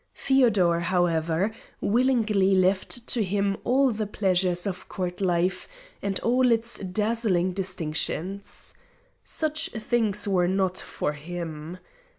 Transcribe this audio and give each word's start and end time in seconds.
Feodor, 0.15 0.79
however, 0.79 1.51
willingly 1.79 2.55
left 2.55 3.05
to 3.09 3.23
him 3.23 3.55
all 3.63 3.91
the 3.91 4.07
pleasures 4.07 4.65
of 4.65 4.89
court 4.89 5.21
life 5.21 5.67
and 6.01 6.19
all 6.21 6.51
its 6.51 6.79
dazzling 6.79 7.51
distinctions. 7.53 8.73
Such 9.23 9.69
things 9.69 10.27
were 10.27 10.47
not 10.47 10.79
for 10.79 11.13
him. 11.13 11.77